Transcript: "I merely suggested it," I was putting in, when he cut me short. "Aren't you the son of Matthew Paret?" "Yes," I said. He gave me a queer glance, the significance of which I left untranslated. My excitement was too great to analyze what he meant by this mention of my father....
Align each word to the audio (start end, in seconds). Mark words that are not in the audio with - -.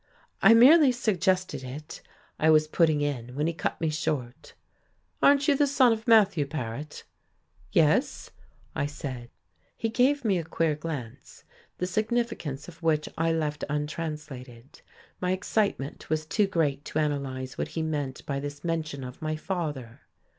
"I 0.41 0.55
merely 0.55 0.91
suggested 0.91 1.63
it," 1.63 2.01
I 2.39 2.49
was 2.49 2.67
putting 2.67 3.01
in, 3.01 3.35
when 3.35 3.45
he 3.45 3.53
cut 3.53 3.79
me 3.79 3.91
short. 3.91 4.55
"Aren't 5.21 5.47
you 5.47 5.55
the 5.55 5.67
son 5.67 5.93
of 5.93 6.07
Matthew 6.07 6.47
Paret?" 6.47 7.03
"Yes," 7.71 8.31
I 8.73 8.87
said. 8.87 9.29
He 9.77 9.89
gave 9.89 10.25
me 10.25 10.39
a 10.39 10.43
queer 10.43 10.73
glance, 10.73 11.43
the 11.77 11.85
significance 11.85 12.67
of 12.67 12.81
which 12.81 13.09
I 13.15 13.31
left 13.31 13.63
untranslated. 13.69 14.81
My 15.19 15.33
excitement 15.33 16.09
was 16.09 16.25
too 16.25 16.47
great 16.47 16.83
to 16.85 16.97
analyze 16.97 17.59
what 17.59 17.67
he 17.67 17.83
meant 17.83 18.25
by 18.25 18.39
this 18.39 18.63
mention 18.63 19.03
of 19.03 19.21
my 19.21 19.35
father.... 19.35 20.01